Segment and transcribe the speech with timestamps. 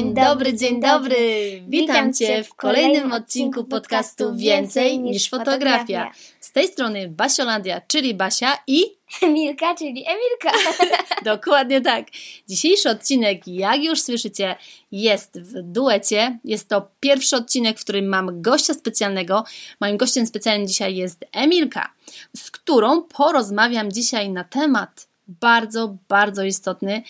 [0.00, 1.62] Dzień dobry, dzień dobry!
[1.68, 6.10] Witam Cię w kolejnym odcinku podcastu Więcej niż fotografia.
[6.40, 8.84] Z tej strony Basiolandia, czyli Basia i
[9.22, 10.74] Emilka, czyli Emilka.
[11.34, 12.06] Dokładnie tak.
[12.48, 14.56] Dzisiejszy odcinek, jak już słyszycie,
[14.92, 16.38] jest w duecie.
[16.44, 19.44] Jest to pierwszy odcinek, w którym mam gościa specjalnego.
[19.80, 21.92] Moim gościem specjalnym dzisiaj jest Emilka,
[22.36, 27.02] z którą porozmawiam dzisiaj na temat bardzo, bardzo istotny.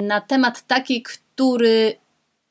[0.00, 1.96] Na temat taki, który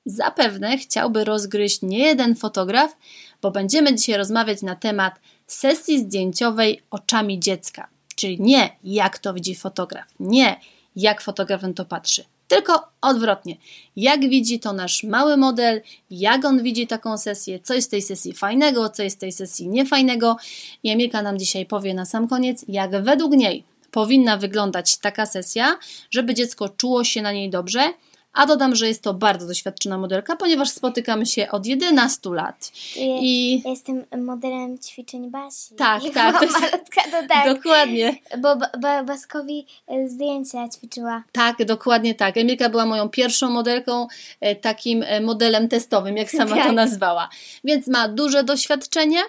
[0.08, 2.98] zapewne chciałby rozgryźć nie jeden fotograf,
[3.42, 7.88] bo będziemy dzisiaj rozmawiać na temat sesji zdjęciowej oczami dziecka.
[8.16, 10.60] Czyli nie jak to widzi fotograf, nie
[10.96, 13.58] jak fotograf to patrzy, tylko odwrotnie.
[13.96, 18.02] Jak widzi to nasz mały model, jak on widzi taką sesję, co jest w tej
[18.02, 20.38] sesji fajnego, co jest w tej sesji niefajnego.
[20.84, 25.78] I Emilka nam dzisiaj powie na sam koniec, jak według niej powinna wyglądać taka sesja,
[26.12, 27.94] żeby dziecko czuło się na niej dobrze
[28.38, 32.72] a dodam, że jest to bardzo doświadczona modelka, ponieważ spotykamy się od 11 lat.
[32.96, 33.62] I...
[33.66, 35.76] Ja jestem modelem ćwiczeń Basi.
[35.76, 36.40] Tak, tak.
[36.40, 36.60] To jest...
[36.62, 37.56] Malutka, to tak.
[37.56, 38.16] Dokładnie.
[38.38, 41.24] Bo ba Baskowi e, zdjęcia ćwiczyła.
[41.32, 42.38] Tak, dokładnie tak.
[42.38, 44.08] Emilka była moją pierwszą modelką,
[44.42, 46.68] e, takim e, modelem testowym, jak sama tak.
[46.68, 47.30] to nazwała.
[47.64, 49.20] Więc ma duże doświadczenie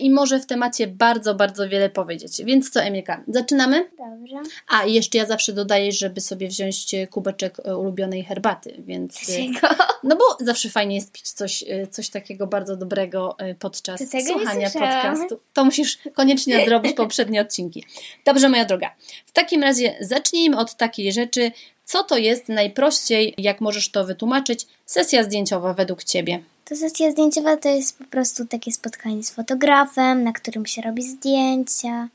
[0.00, 2.42] i może w temacie bardzo, bardzo wiele powiedzieć.
[2.44, 3.90] Więc co, Emilka, zaczynamy?
[3.98, 4.50] Dobrze.
[4.68, 9.20] A, i jeszcze ja zawsze dodaję, żeby sobie wziąć kubeczek ulubionej herbaty herbaty, więc...
[9.26, 9.82] Dlaczego?
[10.04, 14.70] No bo zawsze fajnie jest pić coś, y, coś takiego bardzo dobrego y, podczas słuchania
[14.70, 15.40] podcastu.
[15.52, 17.84] To musisz koniecznie nadrobić poprzednie odcinki.
[18.24, 18.90] Dobrze, moja droga.
[19.26, 21.52] W takim razie zacznijmy od takiej rzeczy,
[21.84, 26.42] co to jest najprościej, jak możesz to wytłumaczyć, sesja zdjęciowa według Ciebie?
[26.64, 31.02] To sesja zdjęciowa to jest po prostu takie spotkanie z fotografem, na którym się robi
[31.02, 32.08] zdjęcia.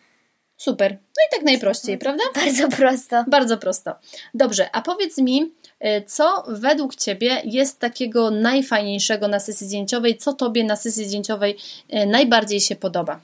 [0.58, 0.92] Super.
[0.92, 2.24] No i tak najprościej, prawda?
[2.36, 3.24] Bardzo prosto.
[3.28, 3.96] Bardzo prosto.
[4.34, 5.42] Dobrze, a powiedz mi,
[5.86, 10.18] y, co według Ciebie jest takiego najfajniejszego na sesji zdjęciowej?
[10.18, 11.58] Co Tobie na sesji zdjęciowej
[11.94, 13.20] y, najbardziej się podoba?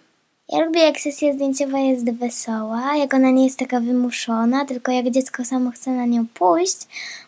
[0.50, 5.12] Ja lubię, jak sesja zdjęciowa jest wesoła, jak ona nie jest taka wymuszona, tylko jak
[5.12, 6.78] dziecko samo chce na nią pójść,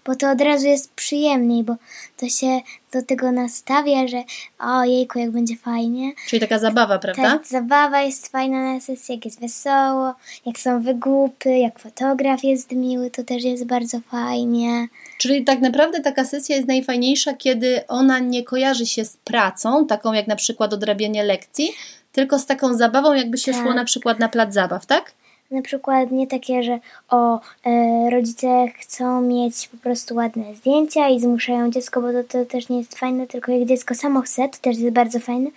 [0.05, 1.75] bo to od razu jest przyjemniej, bo
[2.17, 2.61] to się
[2.93, 4.23] do tego nastawia, że
[4.59, 6.11] o jejku, jak będzie fajnie.
[6.27, 7.23] Czyli taka zabawa, prawda?
[7.23, 10.13] Tak, zabawa jest fajna na sesji, jak jest wesoło,
[10.45, 14.87] jak są wygłupy, jak fotograf jest miły, to też jest bardzo fajnie.
[15.17, 20.13] Czyli tak naprawdę taka sesja jest najfajniejsza, kiedy ona nie kojarzy się z pracą, taką
[20.13, 21.71] jak na przykład odrabianie lekcji,
[22.15, 23.61] tylko z taką zabawą, jakby się tak.
[23.61, 25.11] szło na przykład na plac zabaw, tak?
[25.51, 31.19] Na przykład nie takie, że o, e, rodzice chcą mieć po prostu ładne zdjęcia i
[31.19, 34.57] zmuszają dziecko, bo to, to też nie jest fajne, tylko jak dziecko samo chce, to
[34.61, 35.49] też jest bardzo fajne.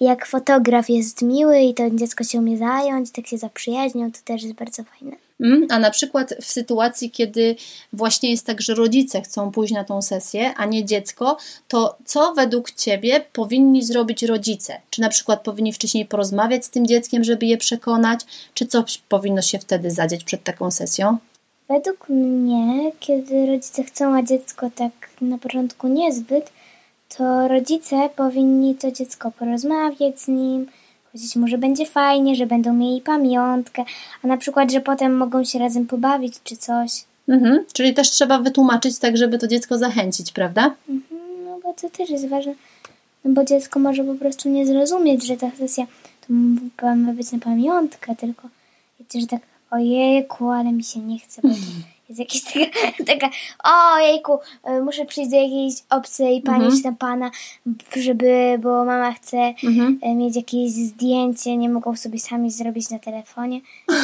[0.00, 4.42] Jak fotograf jest miły i to dziecko się umie zająć, tak się zaprzyjaźnią, to też
[4.42, 5.16] jest bardzo fajne.
[5.40, 7.56] Mm, a na przykład w sytuacji, kiedy
[7.92, 11.36] właśnie jest tak, że rodzice chcą pójść na tą sesję, a nie dziecko,
[11.68, 14.80] to co według Ciebie powinni zrobić rodzice?
[14.90, 18.20] Czy na przykład powinni wcześniej porozmawiać z tym dzieckiem, żeby je przekonać,
[18.54, 21.18] czy coś powinno się wtedy zadzieć przed taką sesją?
[21.68, 26.50] Według mnie, kiedy rodzice chcą, a dziecko tak na początku niezbyt,
[27.16, 30.66] to rodzice powinni to dziecko porozmawiać z nim,
[31.12, 33.84] powiedzieć mu, że będzie fajnie, że będą mieli pamiątkę,
[34.22, 37.04] a na przykład, że potem mogą się razem pobawić czy coś.
[37.28, 40.74] Mhm, czyli też trzeba wytłumaczyć tak, żeby to dziecko zachęcić, prawda?
[40.88, 42.54] Mhm, no bo to też jest ważne,
[43.24, 45.86] no bo dziecko może po prostu nie zrozumieć, że ta sesja
[46.76, 48.48] to ma być na pamiątkę, tylko
[49.00, 49.40] wiecie, że tak
[49.70, 51.48] ojejku, ale mi się nie chce, bo
[52.08, 53.30] jest jakaś taka, taka
[53.64, 56.76] o jejku, e, muszę przyjść do jakiejś obcej pani mhm.
[56.76, 57.30] czy tam pana,
[57.96, 59.98] żeby, bo mama chce mhm.
[60.02, 63.60] E, mieć jakieś zdjęcie, nie mogą sobie sami zrobić na telefonie.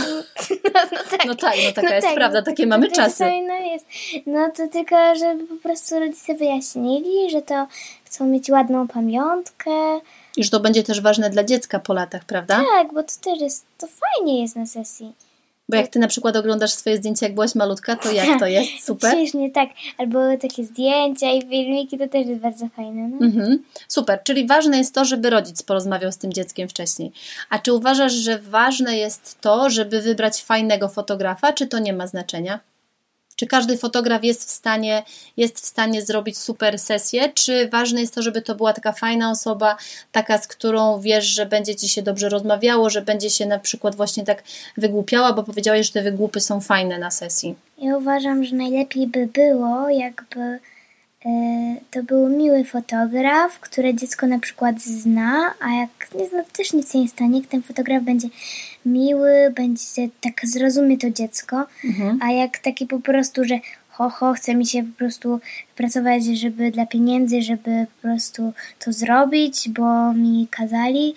[0.74, 1.26] No, no, tak.
[1.26, 3.24] no tak, no taka no jest tak, prawda, takie mamy to, czasy.
[3.24, 3.86] no jest.
[4.26, 7.66] No to tylko, żeby po prostu rodzice wyjaśnili, że to
[8.04, 9.70] chcą mieć ładną pamiątkę.
[10.36, 12.64] I że to będzie też ważne dla dziecka po latach, prawda?
[12.76, 15.12] Tak, bo to też jest, to fajnie jest na sesji.
[15.70, 18.70] Bo jak ty na przykład oglądasz swoje zdjęcia, jak byłaś malutka, to jak to jest?
[18.86, 19.12] Super?
[19.12, 19.68] Śmiesznie, tak.
[19.98, 23.08] Albo takie zdjęcia i filmiki, to też jest bardzo fajne.
[23.08, 23.26] No?
[23.26, 23.62] Mhm.
[23.88, 27.12] Super, czyli ważne jest to, żeby rodzic porozmawiał z tym dzieckiem wcześniej.
[27.50, 32.06] A czy uważasz, że ważne jest to, żeby wybrać fajnego fotografa, czy to nie ma
[32.06, 32.60] znaczenia?
[33.40, 35.02] Czy każdy fotograf jest w stanie,
[35.36, 39.30] jest w stanie zrobić super sesję, czy ważne jest to, żeby to była taka fajna
[39.30, 39.76] osoba,
[40.12, 43.94] taka, z którą wiesz, że będzie ci się dobrze rozmawiało, że będzie się na przykład
[43.94, 44.42] właśnie tak
[44.76, 47.54] wygłupiała, bo powiedziałaś, że te wygłupy są fajne na sesji.
[47.78, 50.58] Ja uważam, że najlepiej by było, jakby
[51.90, 56.72] to był miły fotograf, który dziecko na przykład zna, a jak nie zna, to też
[56.72, 57.38] nic się nie stanie.
[57.40, 58.28] Jak ten fotograf będzie
[58.86, 61.66] miły, będzie tak zrozumie to dziecko,
[62.20, 63.58] a jak taki po prostu, że
[63.88, 65.40] ho, ho, chce mi się po prostu
[65.76, 71.14] pracować, żeby dla pieniędzy, żeby po prostu to zrobić, bo mi kazali,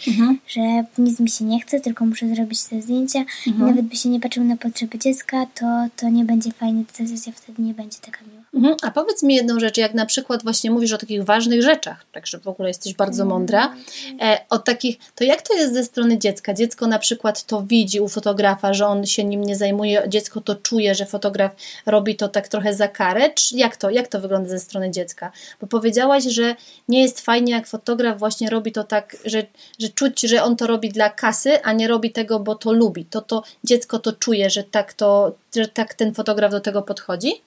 [0.48, 0.62] że
[0.98, 4.20] nic mi się nie chce, tylko muszę zrobić te zdjęcia i nawet by się nie
[4.20, 8.20] patrzył na potrzeby dziecka, to, to nie będzie fajnie, ta sesja wtedy nie będzie taka
[8.32, 8.43] miła.
[8.54, 8.76] Mhm.
[8.82, 12.40] A powiedz mi jedną rzecz, jak na przykład właśnie mówisz o takich ważnych rzeczach, także
[12.40, 13.76] w ogóle jesteś bardzo mądra,
[14.22, 16.54] e, o takich, to jak to jest ze strony dziecka?
[16.54, 20.56] Dziecko na przykład to widzi u fotografa, że on się nim nie zajmuje, dziecko to
[20.56, 21.52] czuje, że fotograf
[21.86, 25.32] robi to tak trochę za karę, czy jak to, jak to wygląda ze strony dziecka?
[25.62, 26.56] Bo powiedziałaś, że
[26.88, 29.46] nie jest fajnie, jak fotograf właśnie robi to tak, że,
[29.80, 33.06] że czuć, że on to robi dla kasy, a nie robi tego, bo to lubi.
[33.06, 37.42] To, to dziecko to czuje, że tak to, że tak ten fotograf do tego podchodzi?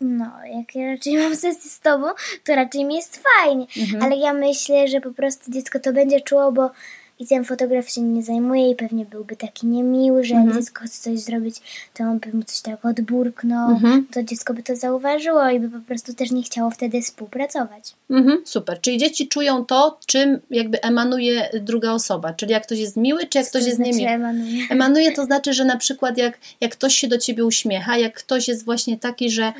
[0.00, 2.06] No, jak ja raczej mam sesję z tobą,
[2.44, 3.66] to raczej mi jest fajnie.
[4.00, 6.70] Ale ja myślę, że po prostu dziecko to będzie czuło, bo
[7.18, 11.10] i ten fotograf się nie zajmuje i pewnie byłby taki niemiły, że jak dziecko chce
[11.10, 11.56] coś zrobić,
[11.94, 13.80] to on by mu coś tak odburknął,
[14.12, 17.94] to dziecko by to zauważyło i by po prostu też nie chciało wtedy współpracować.
[18.10, 18.80] Mhm, super.
[18.80, 22.32] Czyli dzieci czują to, czym jakby emanuje druga osoba.
[22.32, 24.10] Czyli jak ktoś jest miły, czy jak ktoś to jest znaczy niemiły.
[24.10, 24.66] emanuje?
[24.70, 28.48] Emanuje to znaczy, że na przykład jak, jak ktoś się do ciebie uśmiecha, jak ktoś
[28.48, 29.52] jest właśnie taki, że,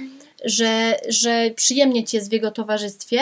[0.45, 3.21] że, że przyjemnie ci jest w jego towarzystwie,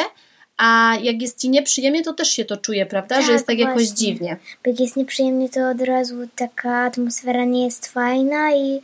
[0.57, 3.17] a jak jest ci nieprzyjemnie, to też się to czuje, prawda?
[3.17, 3.97] że Tak, jest tak jakoś właśnie.
[3.97, 4.37] dziwnie.
[4.65, 8.81] Bo jak jest nieprzyjemnie, to od razu taka atmosfera nie jest fajna i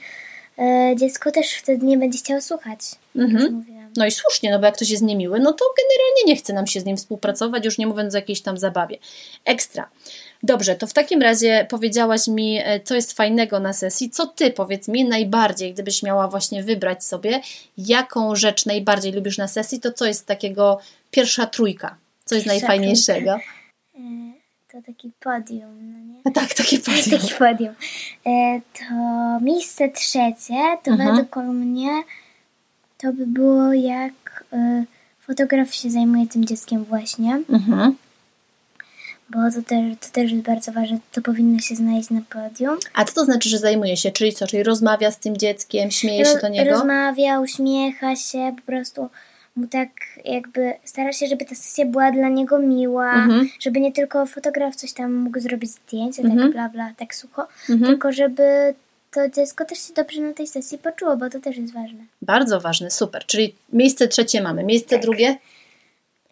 [0.59, 2.81] e, dziecko też wtedy nie będzie chciało słuchać.
[3.15, 3.65] Mówiłam.
[3.97, 6.67] No i słusznie, no bo jak ktoś jest niemiły, no to generalnie nie chce nam
[6.67, 8.99] się z nim współpracować, już nie mówiąc o jakiejś tam zabawie.
[9.45, 9.89] Ekstra.
[10.43, 14.11] Dobrze, to w takim razie powiedziałaś mi, e, co jest fajnego na sesji.
[14.11, 17.41] Co ty, powiedz mi, najbardziej, gdybyś miała właśnie wybrać sobie,
[17.79, 20.79] jaką rzecz najbardziej lubisz na sesji, to co jest takiego
[21.11, 21.97] pierwsza trójka?
[22.25, 23.31] Co jest najfajniejszego?
[23.35, 24.01] E,
[24.73, 26.33] to taki podium, no nie?
[26.33, 27.21] Tak, takie podium.
[27.21, 27.75] Taki podium.
[28.27, 28.95] E, to
[29.45, 31.11] miejsce trzecie, to Mhm.
[31.17, 32.03] według mnie
[32.99, 34.45] to by było jak
[35.21, 37.97] fotograf się zajmuje tym dzieckiem właśnie, Mhm.
[39.31, 42.79] Bo to też, to też jest bardzo ważne, to powinno się znaleźć na podium.
[42.95, 44.11] A co to znaczy, że zajmuje się?
[44.11, 44.47] Czyli co?
[44.47, 46.71] Czyli rozmawia z tym dzieckiem, śmieje się do niego?
[46.71, 49.09] Rozmawia, uśmiecha się, po prostu
[49.57, 49.89] mu tak
[50.25, 53.49] jakby stara się, żeby ta sesja była dla niego miła, Mhm.
[53.61, 56.41] żeby nie tylko fotograf coś tam mógł zrobić zdjęcie, Mhm.
[56.41, 57.91] tak bla bla, tak sucho, Mhm.
[57.91, 58.75] tylko żeby
[59.11, 61.99] to dziecko też się dobrze na tej sesji poczuło, bo to też jest ważne.
[62.23, 63.27] Bardzo ważne, super.
[63.27, 64.65] Czyli miejsce trzecie mamy.
[64.65, 65.03] Miejsce Tak.
[65.03, 65.39] drugie?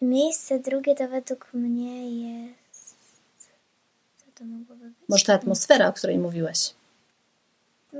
[0.01, 2.58] Miejsce drugie to według mnie jest...
[4.39, 4.93] To mogłoby być?
[5.09, 6.73] Może ta atmosfera, o której mówiłeś.
[7.93, 7.99] No,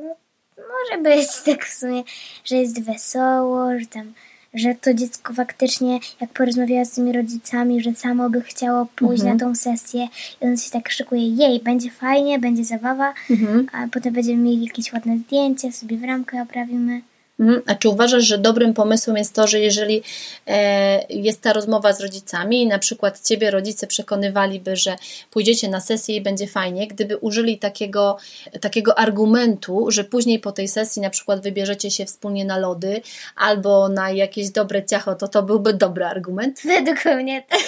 [0.58, 2.04] może być tak w sumie,
[2.46, 4.14] że jest wesoło, że tam,
[4.54, 9.38] że to dziecko faktycznie, jak porozmawiała z tymi rodzicami, że samo by chciało pójść Mhm.
[9.38, 10.08] na tą sesję
[10.42, 13.68] i on się tak szykuje, jej, będzie fajnie, będzie zabawa, Mhm.
[13.74, 17.02] a potem będziemy mieli jakieś ładne zdjęcia, sobie w ramkę oprawimy.
[17.40, 17.62] Mhm.
[17.68, 20.04] A czy uważasz, że dobrym pomysłem jest to, że jeżeli
[20.48, 24.96] e, jest ta rozmowa z rodzicami i na przykład ciebie rodzice przekonywaliby, że
[25.32, 28.18] pójdziecie na sesję i będzie fajnie, gdyby użyli takiego,
[28.62, 33.02] takiego argumentu, że później po tej sesji na przykład wybierzecie się wspólnie na lody
[33.36, 36.62] albo na jakieś dobre ciacho, to to byłby dobry argument?
[36.76, 37.60] Według mnie tak.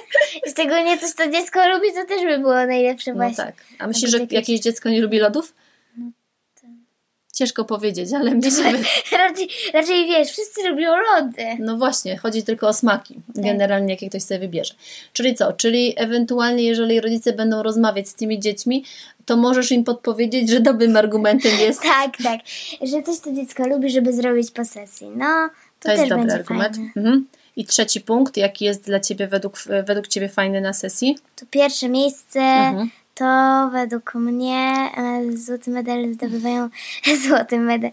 [0.52, 3.44] Szczególnie coś, co dziecko lubi, to też by było najlepsze No właśnie.
[3.44, 3.54] tak.
[3.78, 5.52] A myślisz, że jakieś- jakieś dziecko nie lubi lodów?
[7.40, 8.84] Ciężko powiedzieć, ale mnie się wydaje.
[9.12, 11.44] raczej, raczej wiesz, wszyscy lubią lody.
[11.58, 14.74] No właśnie, chodzi tylko o smaki, generalnie jakie ktoś sobie wybierze.
[15.12, 15.52] Czyli co?
[15.52, 18.84] Czyli ewentualnie, jeżeli rodzice będą rozmawiać z tymi dziećmi,
[19.26, 21.82] to możesz im podpowiedzieć, że dobrym argumentem jest.
[21.82, 22.40] Tak, tak.
[22.82, 25.08] Że coś to dziecko lubi, żeby zrobić po sesji.
[25.16, 25.26] No,
[25.80, 26.76] to, To jest dobry argument.
[26.96, 27.26] Mhm.
[27.56, 31.18] I trzeci punkt, jaki jest dla Ciebie według, według Ciebie fajny na sesji?
[31.36, 32.90] To pierwsze miejsce Mhm.
[33.20, 36.68] To według mnie e, złoty medal zdobywają
[37.28, 37.90] złoty medal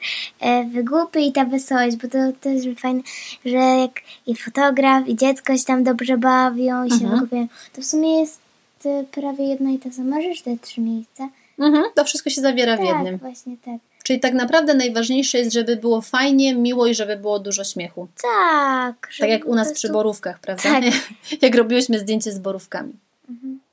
[0.74, 3.01] wygłupy i ta wesołość, bo to też fajne,
[3.46, 3.91] że jak
[4.27, 7.12] i fotograf, i dziecko się tam dobrze bawią i się Mhm.
[7.12, 7.48] wygłupiają.
[7.74, 8.39] To w sumie jest
[8.86, 11.29] e, prawie jedna i ta sama rzecz, te trzy miejsca.
[11.60, 11.84] Mhm.
[11.96, 13.17] To wszystko się zawiera w tak, jednym.
[13.17, 13.75] właśnie tak.
[14.03, 18.07] Czyli tak naprawdę najważniejsze jest, żeby było fajnie, miło i żeby było dużo śmiechu.
[18.22, 19.10] Tak.
[19.19, 20.63] Tak jak u nas po przy prostu- borówkach, prawda?
[20.63, 20.84] Tak.
[21.41, 22.93] Jak robiłyśmy zdjęcie z borówkami.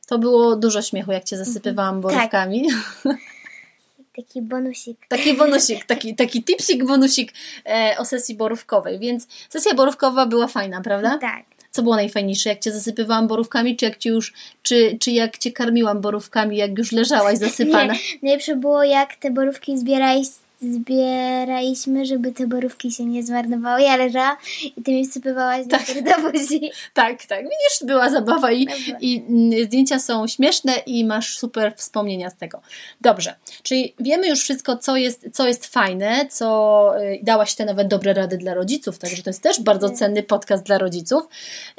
[0.07, 2.69] To było dużo śmiechu, jak cię zasypywałam borówkami.
[4.17, 5.07] Taki bonusik.
[5.09, 7.33] Taki bonusik, taki, taki tipsik, bonusik
[7.67, 8.99] e, o sesji borówkowej.
[8.99, 11.19] Więc sesja borówkowa była fajna, prawda?
[11.19, 11.45] Tak.
[11.71, 12.49] Co było najfajniejsze?
[12.49, 14.33] Jak cię zasypywałam borówkami, czy jak cię już,
[14.63, 17.93] czy, czy jak cię karmiłam borówkami, jak już leżałaś zasypana?
[17.93, 20.27] Nie, najlepsze było jak te borówki zbierałeś,
[20.63, 23.83] zbieraliśmy, żeby te borówki się nie zmarnowały.
[23.83, 24.37] Ja leżałam
[24.77, 25.87] i ty mi wsypywałaś Tak.
[26.03, 26.71] do buzi.
[26.95, 27.43] Tak, tak.
[27.43, 28.99] Widzisz, była zabawa i, Dobra.
[29.01, 32.61] i mm, zdjęcia są śmieszne i masz super wspomnienia z tego.
[33.01, 37.89] Dobrze, czyli wiemy już wszystko, co jest, co jest fajne, co y, dałaś te nawet
[37.89, 41.23] dobre rady dla rodziców, także to jest też bardzo cenny podcast dla rodziców.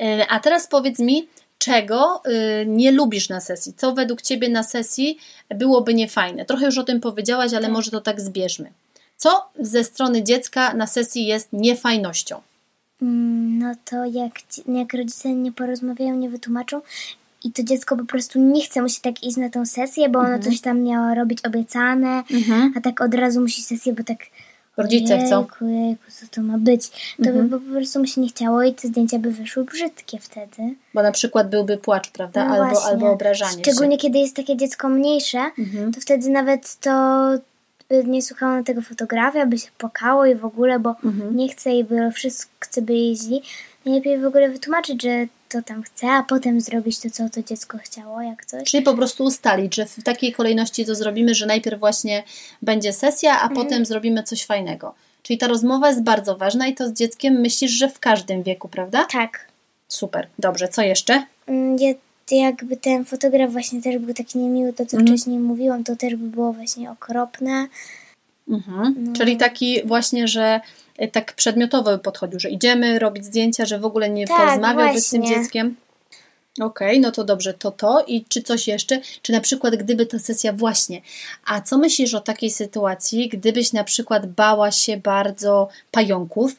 [0.01, 1.27] Y, A teraz powiedz mi,
[1.65, 2.22] czego
[2.62, 3.74] y, nie lubisz na sesji?
[3.77, 5.17] Co według Ciebie na sesji
[5.50, 6.45] byłoby niefajne?
[6.45, 8.69] Trochę już o tym powiedziałaś, ale może to tak zbierzmy.
[9.17, 12.41] Co ze strony dziecka na sesji jest niefajnością?
[13.01, 14.31] Mm, No to jak,
[14.67, 16.81] jak rodzice nie porozmawiają, nie wytłumaczą
[17.43, 20.39] i to dziecko po prostu nie chce, musi tak iść na tą sesję, bo ono
[20.39, 22.74] coś tam miało robić obiecane, Mhm.
[22.77, 24.17] a tak od razu musi sesję, bo tak
[24.77, 25.39] Rodzice chcą.
[25.39, 26.89] Jejku, jejku, co to ma być?
[27.24, 27.48] To Mhm.
[27.50, 30.74] by po prostu mu się nie chciało i te zdjęcia by wyszły brzydkie wtedy.
[30.94, 32.46] Bo na przykład byłby płacz, prawda?
[32.48, 32.89] No albo, właśnie.
[32.91, 34.01] albo obrażanie Szczególnie się.
[34.01, 35.94] kiedy jest takie dziecko mniejsze, Mhm.
[35.94, 36.91] to wtedy nawet to
[37.89, 41.36] by nie słuchało na tego fotografia, by się płakało i w ogóle, bo Mhm.
[41.38, 43.41] nie chce i by wszyscy by jeździ.
[43.86, 47.77] Najlepiej w ogóle wytłumaczyć, że to tam chce, a potem zrobić to, co to dziecko
[47.77, 48.63] chciało, jak coś.
[48.71, 52.24] Czyli po prostu ustalić, że w takiej kolejności to zrobimy, że najpierw właśnie
[52.62, 53.55] będzie sesja, a Mhm.
[53.55, 54.93] potem zrobimy coś fajnego.
[55.24, 58.67] Czyli ta rozmowa jest bardzo ważna i to z dzieckiem myślisz, że w każdym wieku,
[58.69, 59.05] prawda?
[59.12, 59.47] Tak.
[59.88, 60.27] Super.
[60.39, 61.25] Dobrze, co jeszcze?
[61.47, 61.93] Mm, Ja,
[62.31, 65.07] jakby ten fotograf właśnie też był taki niemiły, to co Mhm.
[65.17, 67.67] wcześniej mówiłam, to też by było właśnie okropne.
[68.50, 68.95] Mhm.
[68.97, 69.13] No.
[69.13, 70.59] Czyli taki właśnie, że
[71.11, 75.09] tak przedmiotowo by podchodził, że idziemy robić zdjęcia, że w ogóle nie Tak, porozmawiałby z
[75.09, 75.75] tym dzieckiem.
[76.61, 79.01] Okej, no to dobrze, to to i czy coś jeszcze?
[79.21, 81.01] Czy na przykład gdyby ta sesja właśnie,
[81.45, 86.55] a co myślisz o takiej sytuacji, gdybyś na przykład bała się bardzo pająków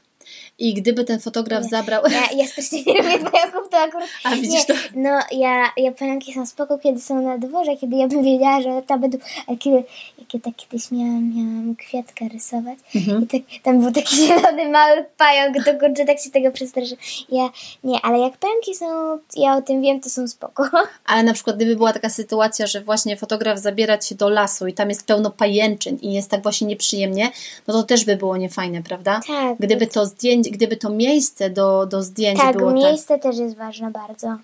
[0.58, 2.02] i gdyby ten fotograf zabrał...
[2.10, 4.08] Ja, ja strasznie nie lubię pająków, to akurat...
[4.24, 4.74] A, widzisz nie, to?
[4.94, 8.82] No, ja, ja pająki są spoko, kiedy są na dworze, kiedy ja bym wiedziała, że
[8.86, 9.18] tam będą...
[9.46, 9.84] Ale kiedy,
[10.28, 13.22] kiedy tak kiedyś miałam, miałam kwiatkę rysować Mhm.
[13.22, 16.96] i tak, tam był taki zielony mały pająk, to kurczę, tak się tego przestraszy.
[17.28, 17.50] Ja,
[17.84, 20.70] nie, ale jak pająki są, ja o tym wiem, to są spoko.
[21.06, 24.72] Ale na przykład gdyby była taka sytuacja, że właśnie fotograf zabiera cię do lasu i
[24.72, 27.30] tam jest pełno pajęczyn i jest tak właśnie nieprzyjemnie,
[27.66, 29.20] no to też by było niefajne, prawda?
[29.26, 29.58] Tak.
[29.58, 32.78] Gdyby to zdjęcie, gdyby to miejsce do, do zdjęć Tak, było tak.
[32.80, 34.36] miejsce też jest ważne bardzo.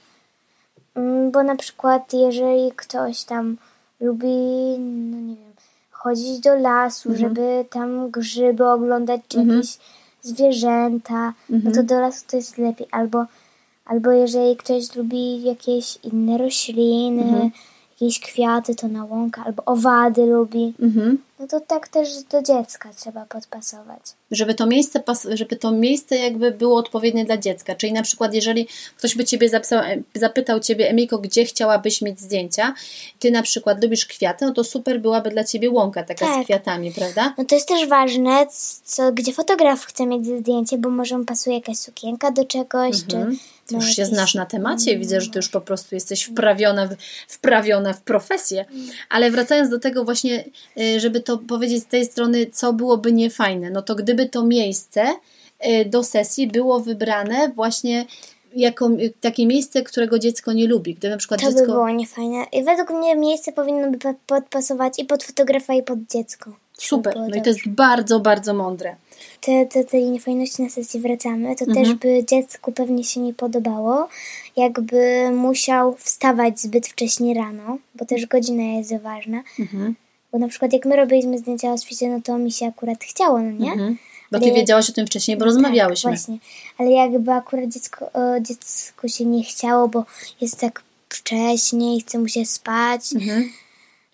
[0.94, 3.56] Mm, Bo na przykład, jeżeli ktoś tam
[4.00, 4.28] lubi,
[4.78, 5.52] no nie wiem,
[5.90, 7.28] chodzić do lasu, Mhm.
[7.28, 9.78] żeby tam grzyby oglądać, czy jakieś
[10.23, 11.75] zwierzęta, no Mhm.
[11.75, 12.87] to do lasu to jest lepiej.
[12.90, 13.25] Albo,
[13.85, 17.50] albo jeżeli ktoś lubi jakieś inne rośliny, Mhm.
[17.92, 21.18] jakieś kwiaty, to na łąkę, albo owady lubi, Mhm.
[21.42, 24.00] No to tak też do dziecka trzeba podpasować.
[24.30, 27.75] Żeby to miejsce, żeby to miejsce jakby było odpowiednie dla dziecka.
[27.75, 29.80] Czyli na przykład, jeżeli ktoś by ciebie zapisał,
[30.14, 32.75] zapytał ciebie, Emiko, gdzie chciałabyś mieć zdjęcia,
[33.18, 36.44] ty na przykład lubisz kwiaty, no to super byłaby dla ciebie łąka taka z Tak.
[36.44, 37.34] kwiatami, prawda?
[37.38, 38.46] No to jest też ważne,
[38.84, 43.30] co, gdzie fotograf chce mieć zdjęcie, bo może mu pasuje jakaś sukienka do czegoś, Mhm.
[43.37, 43.42] czy...
[43.66, 46.87] Ty no, już się znasz na temacie, widzę, że ty już po prostu jesteś wprawiona
[46.87, 46.94] w,
[47.28, 48.64] wprawiona w profesję.
[49.11, 50.44] Ale wracając do tego właśnie,
[50.78, 55.05] y, żeby to powiedzieć z tej strony, co byłoby niefajne, no to gdyby to miejsce
[55.67, 58.07] y, do sesji było wybrane właśnie
[58.57, 60.95] jako takie miejsce, którego dziecko nie lubi.
[60.95, 61.67] Gdy na przykład To by dziecko...
[61.73, 62.45] było niefajne.
[62.53, 66.53] I według mnie miejsce powinno by po- podpasować i pod fotografa, i pod dziecko.
[66.79, 68.97] Super, no i to jest bardzo, bardzo mądre.
[69.41, 71.85] te, te, tej niefajności na sesji wracamy, to Mhm.
[71.87, 74.09] też by dziecku pewnie się nie podobało,
[74.57, 79.43] jakby musiał wstawać zbyt wcześnie rano, bo też godzina jest ważna.
[79.61, 79.95] Mhm.
[80.33, 83.39] Bo na przykład jak my robiliśmy zdjęcia o świcie, no to mi się akurat chciało,
[83.39, 83.73] no nie?
[83.73, 83.99] Mhm.
[84.33, 86.11] Bo ty jak- wiedziałaś o tym wcześniej, bo No rozmawiałyśmy.
[86.11, 86.39] Tak, właśnie.
[86.79, 90.05] Ale jakby akurat dziecko, o, dziecku się nie chciało, bo
[90.41, 93.01] jest tak wcześnie i chce mu się spać.
[93.15, 93.53] Mhm.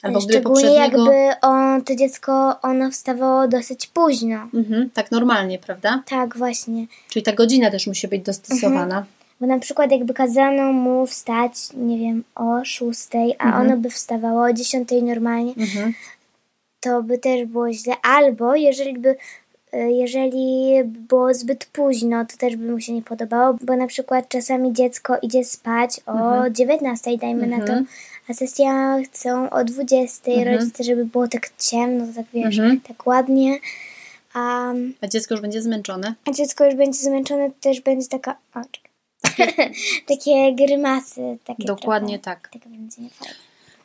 [0.03, 1.13] Albo Szczególnie poprzedniego...
[1.13, 4.49] jakby on, to dziecko, ono wstawało dosyć późno.
[4.55, 4.91] Mhm.
[4.95, 6.03] Tak normalnie, prawda?
[6.07, 6.87] Tak, właśnie.
[7.09, 8.85] Czyli ta godzina też musi być dostosowana.
[8.85, 9.05] Mhm.
[9.41, 13.67] Bo na przykład jakby kazano mu wstać, nie wiem, o szóstej, a Mhm.
[13.67, 15.95] ono by wstawało o dziesiątej normalnie, Mhm.
[16.81, 17.95] to by też było źle.
[18.03, 19.17] Albo jeżeli by
[19.75, 24.29] y, jeżeli było zbyt późno, to też by mu się nie podobało, bo na przykład
[24.29, 26.55] czasami dziecko idzie spać o Mhm.
[26.55, 27.73] 19, dajmy na to,
[28.29, 32.81] a sesja chcą o 20, rodzice, żeby było tak ciemno, tak wiesz, Mhm.
[32.81, 33.59] tak ładnie,
[34.35, 36.15] a, A dziecko już będzie zmęczone.
[36.29, 38.88] a dziecko już będzie zmęczone, to też będzie taka, o, czekaj.
[40.09, 42.51] takie grymasy, takie Dokładnie trochę, tak.
[42.67, 43.35] Będzie niefajne.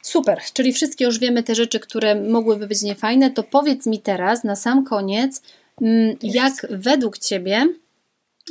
[0.01, 4.43] Super, czyli wszystkie już wiemy te rzeczy, które mogłyby być niefajne, to powiedz mi teraz
[4.43, 5.41] na sam koniec,
[5.81, 7.67] mm, jak według Ciebie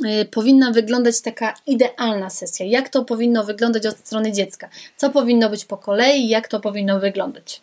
[0.05, 2.65] y, powinna wyglądać taka idealna sesja?
[2.65, 4.69] Jak to powinno wyglądać od strony dziecka?
[4.97, 6.29] Co powinno być po kolei?
[6.29, 7.61] Jak to powinno wyglądać?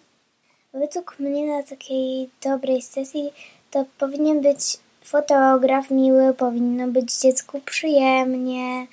[0.74, 3.30] Według mnie na takiej dobrej sesji
[3.70, 4.60] to powinien być
[5.04, 8.86] fotograf miły, powinno być dziecku przyjemnie,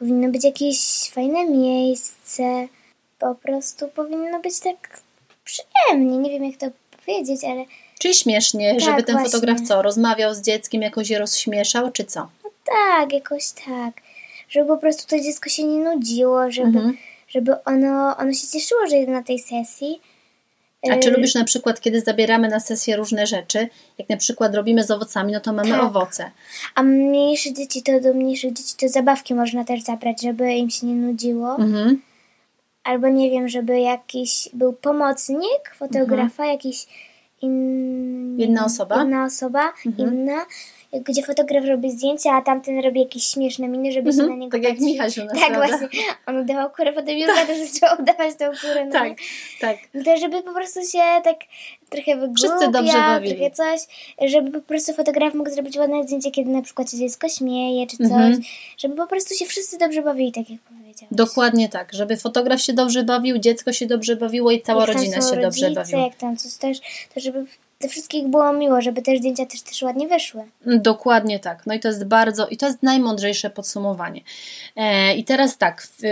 [0.00, 2.68] powinno być jakieś fajne miejsce,
[3.18, 5.00] po prostu powinno być tak
[5.44, 6.66] przyjemnie, nie wiem jak to
[7.04, 7.64] powiedzieć, ale
[7.98, 9.30] Czyli śmiesznie, Tak, żeby ten właśnie.
[9.30, 12.20] fotograf co, rozmawiał z dzieckiem, jakoś je rozśmieszał, czy co?
[12.44, 13.94] no tak, jakoś tak,
[14.48, 16.96] żeby po prostu to dziecko się nie nudziło, żeby, Mhm.
[17.28, 20.00] żeby ono, ono się cieszyło, że jest na tej sesji.
[20.82, 23.68] A czy Y, lubisz na przykład, kiedy zabieramy na sesję różne rzeczy,
[23.98, 25.82] jak na przykład robimy z owocami, no to mamy Tak.
[25.82, 26.30] owoce.
[26.74, 30.86] A mniejsze dzieci to do mniejszych dzieci to zabawki można też zabrać, żeby im się
[30.86, 31.56] nie nudziło.
[31.56, 32.02] Mhm.
[32.84, 36.86] Albo nie wiem, żeby jakiś był pomocnik fotografa, jakiś
[37.42, 38.20] inny.
[38.20, 38.40] Mhm.
[38.40, 38.94] Jedna osoba?
[38.94, 39.10] Mhm.
[39.10, 40.46] Jedna osoba, inna,
[40.92, 44.62] gdzie fotograf robi zdjęcia, a tamten robi jakieś śmieszne miny, żeby się na niego Tak
[44.62, 44.86] jak patrzeć.
[44.86, 45.78] Michał u nas, Tak, prawda?
[45.78, 45.88] właśnie.
[46.26, 48.84] On udawał kurę, potem Jurka też zaczęła udawać tą kurę.
[48.86, 49.16] No Tak, nie?
[49.60, 49.76] tak.
[49.94, 51.36] No to żeby po prostu się tak
[51.90, 53.34] trochę wygłupia, Wszyscy dobrze bawili.
[53.34, 53.80] trochę coś,
[54.30, 57.96] żeby po prostu fotograf mógł zrobić ładne zdjęcie, kiedy na przykład się dziecko śmieje, czy
[57.96, 58.40] coś, Mhm.
[58.78, 61.08] żeby po prostu się wszyscy dobrze bawili, tak jak powiedziałeś.
[61.10, 65.16] Dokładnie tak, żeby fotograf się dobrze bawił, dziecko się dobrze bawiło i cała Jak rodzina
[65.16, 66.02] się dobrze rodzice, bawiła.
[66.02, 66.78] Jak tam coś też,
[67.14, 67.46] to żeby
[67.80, 70.42] dla wszystkich było miło, żeby te zdjęcia też, też ładnie wyszły.
[70.66, 71.66] Dokładnie tak.
[71.66, 74.20] No i to jest bardzo, i to jest najmądrzejsze podsumowanie.
[74.76, 76.02] E, I teraz tak, w,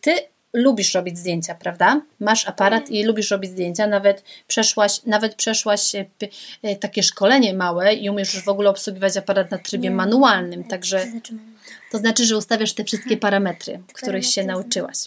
[0.00, 0.12] ty
[0.52, 2.00] lubisz robić zdjęcia, prawda?
[2.20, 5.94] Masz aparat i lubisz robić zdjęcia, nawet przeszłaś, nawet przeszłaś
[6.62, 11.00] e, takie szkolenie małe i umiesz już w ogóle obsługiwać aparat na trybie manualnym, także
[11.00, 11.34] To znaczy,
[11.90, 14.98] to znaczy, że ustawiasz te wszystkie parametry, których się nauczyłaś.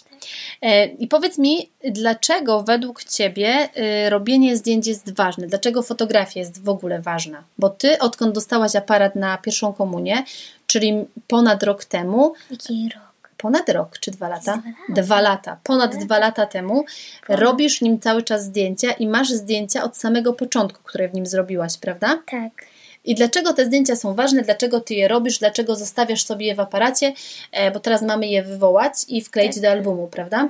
[0.62, 5.46] E, I powiedz mi, dlaczego według Ciebie e, robienie zdjęć jest ważne?
[5.46, 7.44] Dlaczego fotografia jest w ogóle ważna?
[7.58, 10.24] Bo Ty, odkąd dostałaś aparat na pierwszą komunię,
[10.66, 13.12] czyli ponad rok temu, jaki rok?
[13.36, 14.62] ponad rok czy dwa lata?
[14.62, 15.02] Dwa lata.
[15.02, 15.56] Dwa lata.
[15.64, 16.84] Ponad dwa lata temu
[17.28, 21.78] robisz nim cały czas zdjęcia i masz zdjęcia od samego początku, które w nim zrobiłaś,
[21.78, 22.22] prawda?
[22.26, 22.71] Tak.
[23.04, 26.60] I dlaczego te zdjęcia są ważne, dlaczego ty je robisz, dlaczego zostawiasz sobie je w
[26.60, 27.12] aparacie,
[27.52, 30.48] e, bo teraz mamy je wywołać i wkleić do albumu, prawda?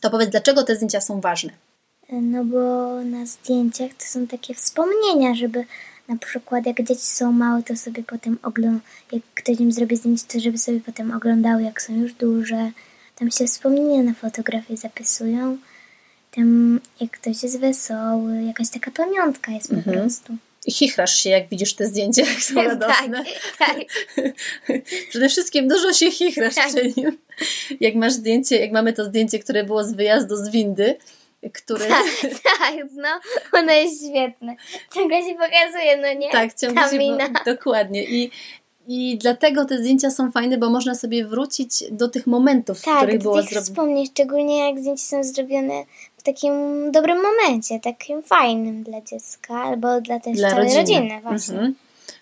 [0.00, 1.52] To powiedz, dlaczego te zdjęcia są ważne?
[2.12, 2.58] No bo
[3.04, 5.64] na zdjęciach to są takie wspomnienia, żeby
[6.08, 8.80] na przykład jak dzieci są małe, to sobie potem oglądają,
[9.12, 12.70] jak ktoś im zrobi zdjęcie, to żeby sobie potem oglądały, jak są już duże.
[13.16, 15.58] Tam się wspomnienia na fotografii zapisują.
[16.30, 20.36] Tam jak ktoś jest wesoły, jakaś taka pamiątka jest po prostu.
[20.70, 23.24] Chichrasz się, jak widzisz te zdjęcia, jak są radosne.
[23.58, 23.76] tak.
[25.10, 26.68] Przede wszystkim dużo się chichrasz Tak.
[26.68, 27.18] przy nim.
[27.80, 30.96] Jak masz zdjęcie, jak mamy to zdjęcie, które było z wyjazdu z windy,
[31.52, 31.84] który...
[32.58, 33.08] tak, no,
[33.52, 34.56] ono jest świetne.
[34.94, 36.30] Ciągle się pokazuje, no nie?
[36.30, 37.28] Tak, ciągle się mina.
[37.46, 38.04] Dokładnie.
[38.04, 38.30] I,
[38.88, 42.96] I dlatego te zdjęcia są fajne, bo można sobie wrócić do tych momentów, w Tak,
[42.96, 43.62] których do było zrobione.
[43.62, 45.84] wspomnień, szczególnie jak zdjęcia są zrobione
[46.22, 46.52] w takim
[46.92, 50.80] dobrym momencie, takim fajnym dla dziecka, albo dla też Dla całej rodziny.
[50.80, 51.54] rodziny właśnie.
[51.54, 51.74] Mhm.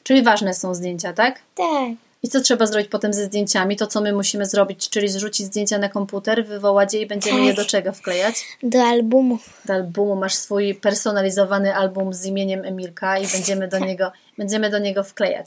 [0.03, 1.39] Czyli ważne są zdjęcia, tak?
[1.55, 1.89] Tak,
[2.23, 3.77] I co trzeba zrobić potem ze zdjęciami?
[3.77, 7.47] To, co my musimy zrobić, czyli zrzucić zdjęcia na komputer, wywołać je i będziemy Tak.
[7.47, 8.35] je do czego wklejać?
[8.63, 9.39] do albumu.
[9.65, 14.79] Do albumu masz swój personalizowany album z imieniem Emilka i będziemy do niego, będziemy do
[14.79, 15.47] niego wklejać.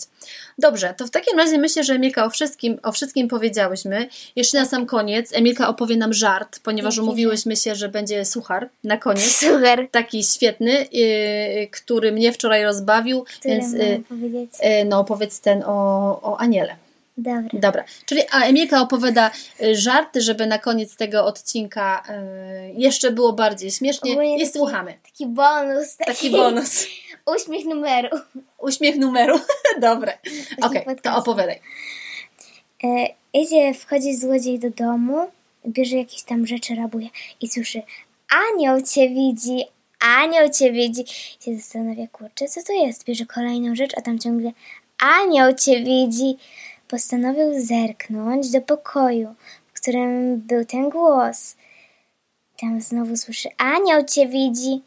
[0.57, 4.07] Dobrze, to w takim razie myślę, że Emilka o wszystkim, o wszystkim powiedziałyśmy.
[4.35, 8.97] Jeszcze na sam koniec Emilka opowie nam żart, ponieważ umówiłyśmy się, że będzie suchar na
[8.97, 9.35] koniec.
[9.35, 9.87] Super.
[9.91, 14.51] Taki świetny, yy, który mnie wczoraj rozbawił, Tyle więc yy, powiedzieć.
[14.63, 15.75] yy, no opowiedz ten o,
[16.21, 16.75] o Aniele.
[17.17, 17.49] Dobra.
[17.53, 23.33] Dobra, czyli a Emilka opowiada y, żarty, żeby na koniec tego odcinka y, jeszcze było
[23.33, 24.93] bardziej śmiesznie Ogólnie i taki- słuchamy.
[25.03, 25.97] Taki bonus.
[25.97, 26.85] Taki, Taki bonus.
[27.25, 28.09] Uśmiech numeru.
[28.59, 29.39] Uśmiech numeru.
[29.81, 30.17] Dobre.
[30.61, 31.19] Okej, to podcastu.
[31.19, 31.59] opowiadaj.
[32.83, 35.27] E, idzie, wchodzi złodziej do domu,
[35.67, 37.07] bierze jakieś tam rzeczy, rabuje
[37.41, 37.81] i słyszy
[38.33, 39.63] Anioł cię widzi,
[39.99, 41.01] anioł cię widzi.
[41.01, 43.05] I się zastanawia, kurczę, co to jest?
[43.05, 44.51] Bierze kolejną rzecz, a tam ciągle
[44.99, 46.37] anioł cię widzi.
[46.87, 49.35] Postanowił zerknąć do pokoju,
[49.73, 51.55] w którym był ten głos.
[52.59, 54.81] Tam znowu słyszy anioł cię widzi.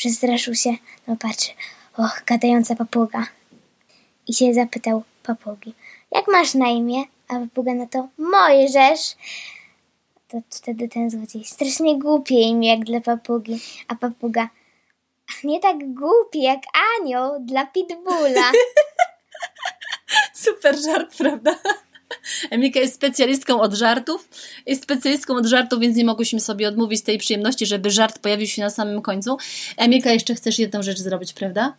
[0.00, 0.70] Przestraszył się,
[1.06, 1.50] no patrzy,
[1.96, 3.26] och, gadająca papuga.
[4.26, 5.74] i się zapytał papugi.
[6.12, 7.04] Jak masz na imię?
[7.28, 9.16] A papuga na to Mojżesz.
[10.28, 11.44] To wtedy ten złodziej.
[11.44, 13.60] Strasznie głupie imię jak dla papugi.
[13.88, 14.48] A papuga.
[15.44, 16.60] Nie tak głupi jak
[17.00, 18.52] anioł dla pitbulla.
[20.44, 21.58] Super żart, prawda?
[22.50, 24.28] Emilka jest specjalistką od żartów.
[24.66, 28.62] Jest specjalistką od żartów, więc nie mogłyśmy sobie odmówić tej przyjemności, żeby żart pojawił się
[28.62, 29.36] na samym końcu.
[29.76, 31.76] Emilka, jeszcze chcesz jedną rzecz zrobić, prawda?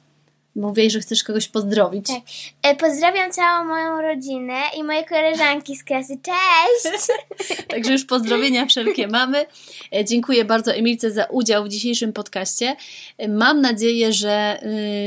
[0.56, 2.08] Mówiłeś, że chcesz kogoś pozdrowić.
[2.08, 2.22] Tak.
[2.64, 6.18] E, pozdrawiam całą moją rodzinę i moje koleżanki z klasy.
[6.24, 7.08] Cześć!
[7.68, 9.46] Także już pozdrowienia wszelkie mamy.
[9.96, 12.76] E, dziękuję bardzo Emilce za udział w dzisiejszym podcaście.
[13.18, 14.60] E, mam nadzieję, że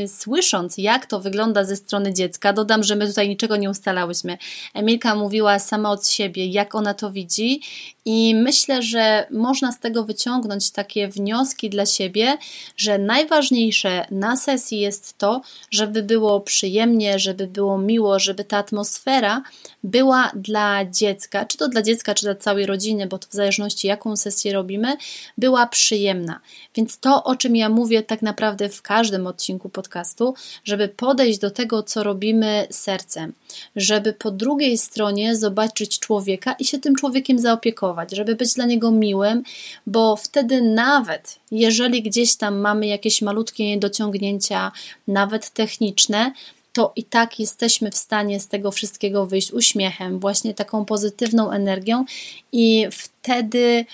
[0.05, 4.39] y, słysząc, jak to wygląda ze strony dziecka, dodam, że my tutaj niczego nie ustalałyśmy.
[4.75, 7.61] Emilka mówiła sama od siebie, jak ona to widzi
[8.05, 12.37] i myślę, że można z tego wyciągnąć takie wnioski dla siebie,
[12.77, 15.34] że najważniejsze na sesji jest to,
[15.71, 19.43] żeby było przyjemnie, żeby było miło, żeby ta atmosfera
[19.85, 23.87] była dla dziecka, czy to dla dziecka, czy dla całej rodziny, bo to w zależności
[23.89, 24.97] jaką sesję robimy,
[25.39, 26.41] była przyjemna.
[26.75, 31.51] Więc to, o czym ja mówię tak naprawdę w każdym odcinku podcastu, żeby podejść do
[31.51, 33.33] tego, co robimy sercem,
[33.77, 38.91] żeby po drugiej stronie zobaczyć człowieka i się tym człowiekiem zaopiekować, żeby być dla niego
[38.91, 39.43] miłym,
[39.87, 44.73] bo wtedy nawet jeżeli gdzieś tam mamy jakieś malutkie niedociągnięcia,
[45.09, 46.33] nawet techniczne,
[46.73, 52.05] to i tak jesteśmy w stanie z tego wszystkiego wyjść uśmiechem, właśnie taką pozytywną energią,
[52.53, 53.85] i wtedy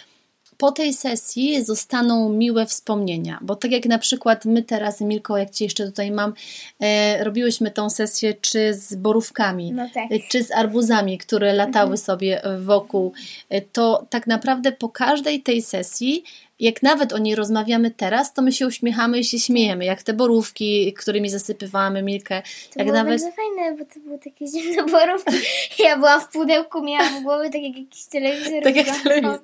[0.60, 5.50] po tej sesji zostaną miłe wspomnienia, bo tak jak na przykład my teraz, Milko, jak
[5.50, 6.32] Ci jeszcze tutaj mam,
[6.80, 10.08] e, robiłyśmy tą sesję czy z borówkami, no tak.
[10.28, 11.98] czy z arbuzami, które latały mhm.
[11.98, 13.12] sobie wokół,
[13.48, 16.24] e, to tak naprawdę po każdej tej sesji
[16.60, 20.12] jak nawet o niej rozmawiamy teraz, to my się uśmiechamy i się śmiejemy, jak te
[20.12, 22.42] borówki, którymi zasypywamy Milkę.
[22.42, 23.22] To jak było nawet...
[23.22, 25.34] bardzo fajne, bo to były takie zimne borówki.
[25.78, 28.62] Ja byłam w pudełku, miałam w głowie tak jak jakiś telewizor.
[28.62, 29.40] Tak jak telewizor.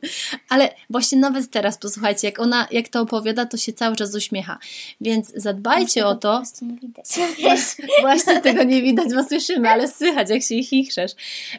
[0.48, 4.59] Ale właśnie nawet teraz, posłuchajcie, jak ona, jak to opowiada, to się cały czas uśmiecha.
[5.00, 6.42] Więc zadbajcie o to.
[6.61, 7.07] Po nie widać.
[8.00, 11.12] Właśnie tego nie widać, bo słyszymy, ale słychać, jak się ich chichrzesz.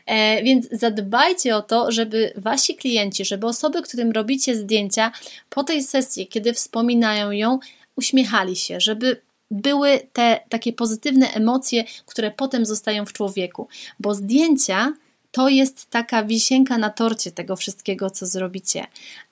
[0.05, 5.11] E, więc zadbajcie o to, żeby wasi klienci, żeby osoby, którym robicie zdjęcia,
[5.49, 7.59] po tej sesji, kiedy wspominają ją,
[7.95, 13.67] uśmiechali się, żeby były te takie pozytywne emocje, które potem zostają w człowieku,
[13.99, 14.93] bo zdjęcia
[15.31, 18.87] to jest taka wisienka na torcie tego wszystkiego, co zrobicie,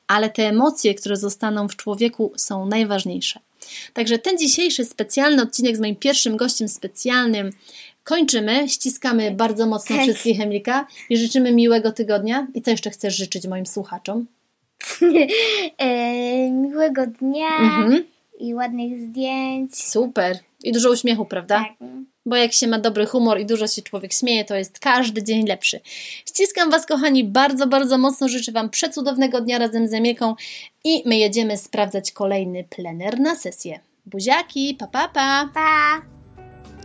[0.08, 3.40] ale te emocje, które zostaną w człowieku, są najważniejsze.
[3.94, 7.52] Także ten dzisiejszy specjalny odcinek z moim pierwszym gościem specjalnym
[8.04, 8.70] kończymy.
[8.70, 12.48] Ściskamy bardzo mocno wszystkich Emilka i życzymy miłego tygodnia.
[12.54, 14.26] I co jeszcze chcesz życzyć moim słuchaczom?
[15.78, 18.06] e, miłego dnia mhm.
[18.40, 19.76] i ładnych zdjęć.
[19.84, 20.40] Super.
[20.64, 21.56] I dużo uśmiechu, prawda?
[21.56, 21.90] Tak.
[22.26, 25.48] Bo jak się ma dobry humor i dużo się człowiek śmieje, to jest każdy dzień
[25.48, 25.80] lepszy.
[26.26, 28.30] Ściskam Was, kochani, bardzo, bardzo mocno.
[28.30, 30.36] Życzę Wam przecudownego dnia razem z Emilką
[30.84, 33.80] i my jedziemy sprawdzać kolejny plener na sesję.
[34.06, 35.50] Buziaki, pa, pa, pa.
[35.54, 36.15] Pa!